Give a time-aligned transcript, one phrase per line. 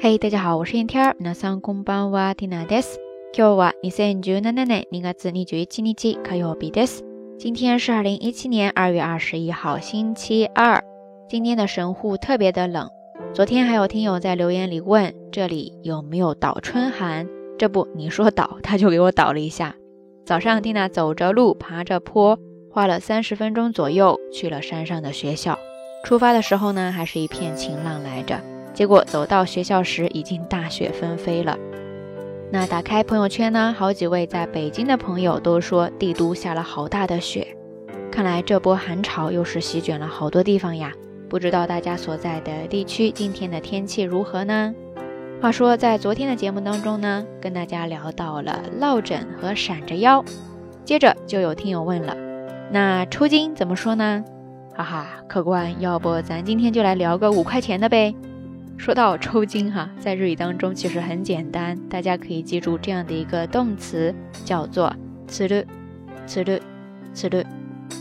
[0.00, 1.16] 嘿，大家好，我是燕天儿。
[1.18, 2.98] 皆さんこんばんは、ティナです。
[3.32, 7.02] 今日は二千十七年二月二十一日火曜日です。
[7.38, 10.82] 今天是二零一七年二月二十一号，星期二。
[11.28, 12.88] 今天的神户特别的冷。
[13.34, 17.26] 昨天还有听友在留言里问，这里有没有倒春寒？
[17.58, 19.74] 这不，你说倒，他就给我倒了一下。
[20.24, 22.38] 早上，蒂娜走着路，爬着坡，
[22.70, 25.58] 花了三十分钟左右去了山上的学校。
[26.04, 28.40] 出发的时候呢，还是一片晴朗来着。
[28.81, 31.55] 结果走到学校时，已经大雪纷飞了。
[32.51, 37.55] 那打开朋友圈呢，好几位在北京的朋友都说帝都下了好大的雪。
[38.11, 40.91] 看来这波寒潮又是席卷了好多地方呀。
[41.29, 44.73] 不知道大家所在的地区今天的天气如何呢？
[45.39, 50.25] 话说在昨天的节目当中呢，跟大家聊到了落枕和闪着腰，
[50.83, 52.17] 接着就有听友问了，
[52.71, 54.23] 那抽筋怎么说呢？
[54.73, 58.15] 哈哈，客官，要不咱今天就来聊个五块钱的呗？
[58.76, 64.92] 说到抽筋哈，在日语当中其实很简单，大家可以记住这样的一个动词，叫做
[65.28, 65.64] つる
[66.26, 66.60] つる
[67.14, 67.44] つる。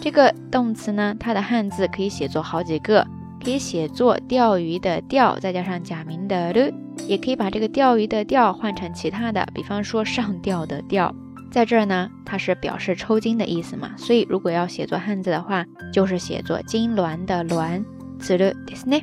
[0.00, 3.06] 这个动词呢，它的汉字可以写作好几个。
[3.44, 6.72] 可以写作钓鱼的钓，再加上假名的る，
[7.06, 11.14] 也可以把这个钓鱼的钓换成其他的，比方说上吊的吊。
[11.52, 17.84] 在这儿呢，它是表示抽筋的意思嘛，所以如果要写作汉字的话，就是写作痉挛的挛。
[18.18, 19.02] つるですね。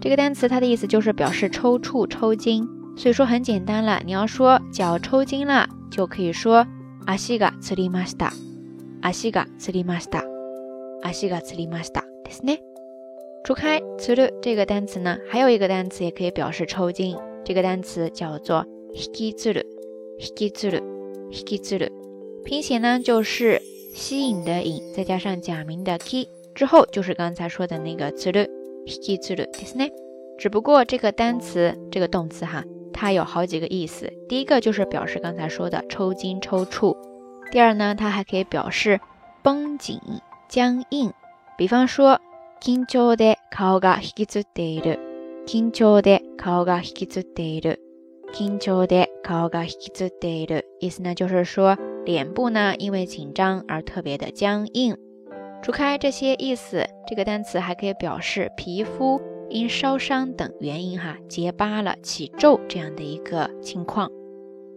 [0.00, 2.66] 这个单词它的意思就是表示抽搐、抽筋，
[2.96, 4.00] 所以说很简单了。
[4.04, 6.66] 你要说脚抽筋了，就可以说
[7.06, 8.32] 足がつりました。
[9.02, 10.24] 足がつりました。
[11.02, 12.60] 足がつりましたですね。
[13.44, 19.66] 除开つる这个单词呢，还有一个单词也可以表示抽筋，这个单词叫做引きつる。
[20.18, 20.82] 引きつる。
[21.30, 21.92] 引きつる。
[22.44, 23.60] 拼写呢就是
[23.94, 28.48] 吸引的引，再加上假名的 k 之后就是刚才说的那个つる。
[28.86, 29.92] 引きつるですね。
[30.38, 34.12] 只不过这个单词这个动词哈，它有好几个意思。
[34.28, 36.96] 第一个就是表示刚才说的抽筋抽搐，
[37.50, 39.00] 第二呢，它还可以表示
[39.42, 40.00] 绷紧
[40.48, 41.12] 僵硬，
[41.56, 42.20] 比方说。
[42.60, 44.98] 緊張で顔が引きつっている。
[45.46, 47.78] 緊張で顔が引きつっている。
[48.32, 50.64] 緊張で顔が引きつっている。
[50.80, 51.76] 意思呢就是说
[52.06, 54.96] 脸部呢因为紧张而特别的僵硬。
[55.62, 64.10] 除开这些意思，这个单词还可以表示皮肤因烧伤等原因哈结疤了、起皱这样的一个情况。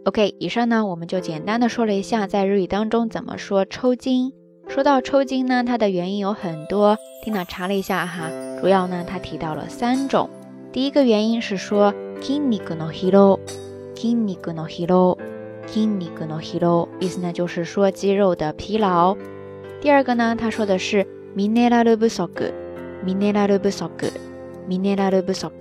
[0.06, 4.34] OK，以上呢我们就简单的说了一下在日语当中怎么说抽筋。
[4.70, 6.98] 说到抽筋呢，它的原因有很多。
[7.24, 8.30] 听娜查了一下哈，
[8.62, 10.30] 主要呢，它提到了三种。
[10.72, 13.40] 第一个原因是说筋肉の疲労，
[13.96, 15.18] 筋肉の疲労，
[15.66, 19.16] 筋肉の疲労，意思呢就是说肌肉的疲劳。
[19.82, 21.06] 第二个呢，他说的是
[21.36, 22.30] ミネラル不足，
[23.06, 23.90] ミネラル不足，
[24.68, 25.52] ミネラル不足，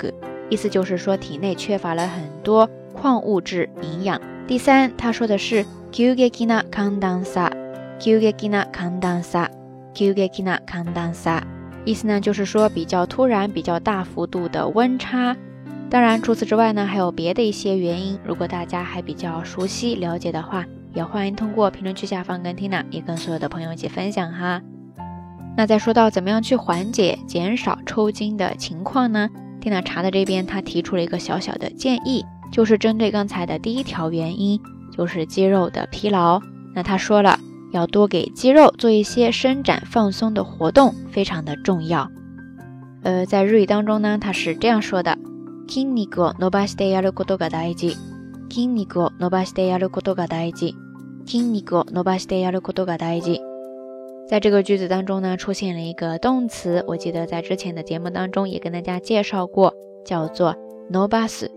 [0.48, 4.20] 意思就是说体内缺乏了很多矿物质营养。
[4.46, 7.50] 第三，他说的是急激な寒暖差。
[7.98, 9.50] 急激な寒暖差，
[9.94, 11.42] 急激な寒暖差，
[11.86, 15.34] 意思呢就是说比较突然、比较大幅度的温差。
[15.88, 18.18] 当然，除此之外呢，还有别的一些原因。
[18.22, 24.62] 如果大家还比较熟悉、了解的话， 也欢迎通过评论区下方跟 Tina 也跟所有的朋友一起分享哈。
[25.56, 29.28] 那再说到怎么样去缓解、减少抽筋的情况呢？
[29.60, 34.60] Tina 查的这边他提出了一个小小的建议，就是针对刚才的第一条原因，
[34.96, 36.40] 就是肌肉的疲劳。
[36.74, 37.38] 那他说了。
[37.72, 42.08] 要多给肌肉做一些伸展放松的活动，非常的重要。
[43.02, 45.18] 呃，在日语当中呢，它是这样说的：
[45.66, 47.96] 筋肉を伸ばしてやることが大事。
[48.48, 50.74] 筋肉を伸ばしてやることが大事。
[51.24, 53.40] 筋肉を伸ばしてやることが大事。
[54.28, 59.72] 在这个句子当中呢，出现了一个动词，我记得在之前的节目当中也跟大家介绍过，
[60.04, 60.56] 叫做
[60.90, 61.48] 伸ばす。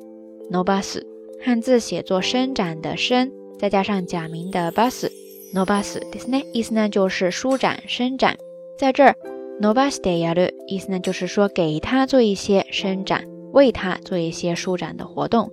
[0.51, 1.03] 伸ばす，
[1.43, 5.11] 汉字写作伸展的伸，再加上假名的ばす。
[5.53, 8.37] 伸ばすですね，意思呢就是舒展、伸展。
[8.77, 9.15] 在这儿，
[9.59, 15.51] 伸ばしてやる意思呢就是说给他做一些伸展，为他做一些舒展的活动。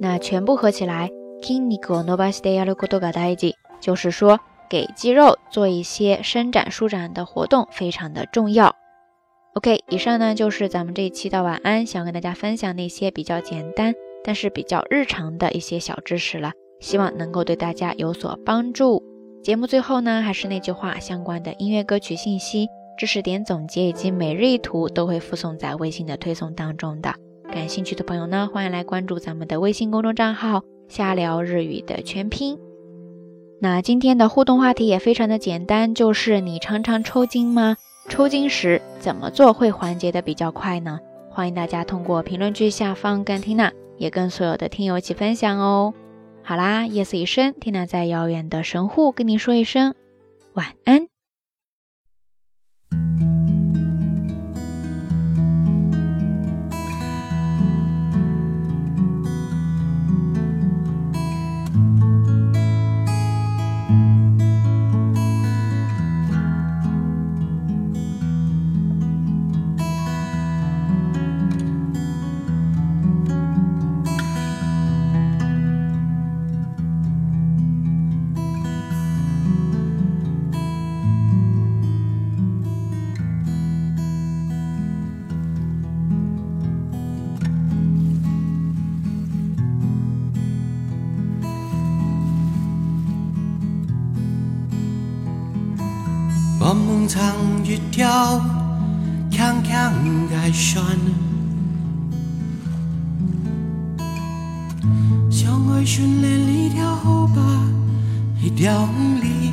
[0.00, 1.10] 那全部合起来，
[1.42, 8.74] 筋肉を伸ばしてやることが大事，就是说给肌肉做一些伸展、舒展的活动非常的重要。
[9.54, 13.94] OK，以上呢就是咱们这一期的晚安，想跟大家分享那些比较简单
[14.24, 19.02] 但是比较日常的一些小知识了，希望能够对大家有所帮助。
[19.44, 22.66] 节目最后呢，还是那句话，相关的音乐歌曲信息、
[22.98, 27.14] 知识点总结以及每日一图都会附送在微信的推送当中的。
[27.52, 32.59] 感兴趣的朋友呢，欢迎来关注咱们的微信公众账号“ 瞎聊日语”的全拼。
[33.61, 37.77] 那今天的互动话题也非常的简单，就是你常常抽筋吗？
[38.09, 40.99] 抽筋时怎么做会缓解的比较快呢？
[41.29, 45.93] 欢迎大家通过评论区下方跟缇娜也跟所有的听友一起分享哦。
[46.41, 49.93] 好啦，夜色已深，缇娜在遥远的神户跟你说一声
[50.53, 51.08] 晚安。
[96.79, 98.39] 梦藏一条
[99.29, 99.93] 长长
[100.29, 100.85] 的船，
[105.29, 107.41] 相爱训练一条河吧，
[108.41, 108.87] 一条
[109.21, 109.51] 里，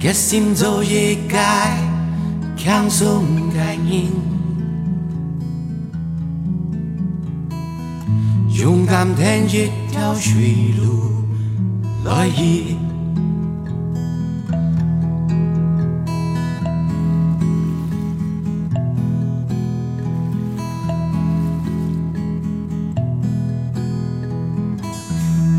[0.00, 1.38] 决心做一个
[2.56, 4.10] 强松的人，
[8.58, 11.19] 勇敢填一条水路。
[12.04, 12.76] 来意。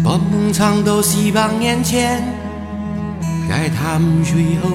[0.03, 2.21] 把梦藏到西方眼前，
[3.47, 4.69] 该谈水后，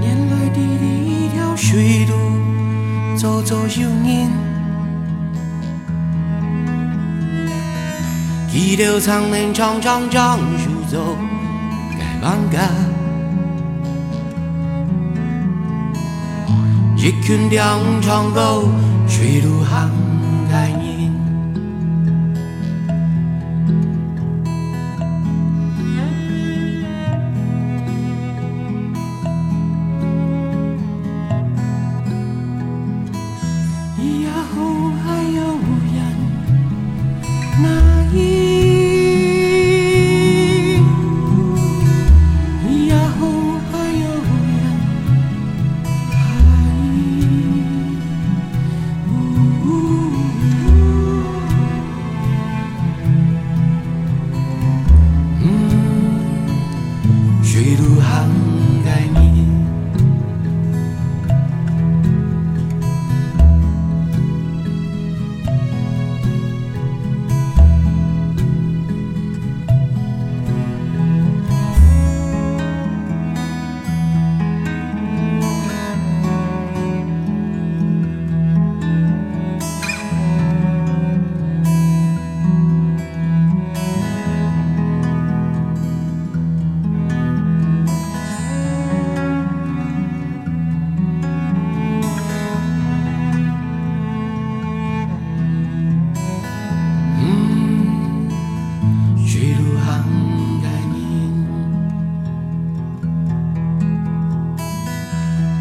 [0.00, 4.39] 年来的一条水路，走走有人。
[8.52, 11.16] 一条长年长长长树走，
[11.96, 12.58] 该万个
[16.96, 18.68] 一群两长狗，
[19.06, 19.90] 水路行
[20.50, 20.99] 该人。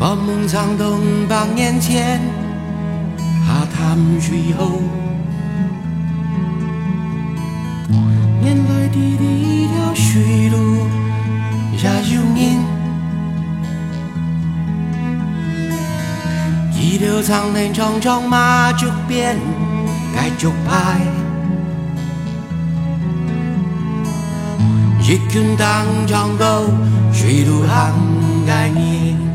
[0.10, 2.20] 把梦藏东方眼前，
[3.46, 4.82] 下潭水后，
[8.42, 10.88] 年来的一条水路
[11.74, 12.58] 也有人。
[16.74, 19.38] 一条长年长长马就变
[20.16, 21.00] 该就拍。
[25.04, 26.74] 一群当长狗，
[27.14, 27.94] 水路航
[28.48, 29.29] 该你。